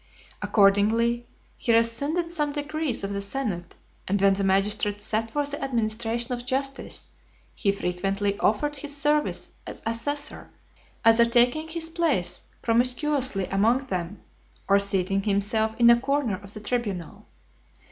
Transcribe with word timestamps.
Accordingly, 0.41 1.27
he 1.59 1.71
rescinded 1.75 2.31
some 2.31 2.53
decrees 2.53 3.03
of 3.03 3.13
the 3.13 3.21
senate; 3.21 3.75
and 4.07 4.19
when 4.19 4.33
the 4.33 4.43
magistrates 4.43 5.05
sat 5.05 5.29
for 5.29 5.45
the 5.45 5.63
administration 5.63 6.33
of 6.33 6.43
justice, 6.43 7.11
he 7.53 7.71
frequently 7.71 8.35
offered 8.39 8.77
his 8.77 8.97
service 8.97 9.51
as 9.67 9.79
assessor, 9.85 10.49
either 11.05 11.25
taking 11.25 11.67
his 11.67 11.87
place 11.87 12.41
promiscuously 12.63 13.45
amongst 13.51 13.89
them, 13.89 14.21
or 14.67 14.79
seating 14.79 15.21
himself 15.21 15.79
in 15.79 15.91
a 15.91 15.99
corner 15.99 16.39
of 16.41 16.55
the 16.55 16.61
tribunal. 16.61 17.27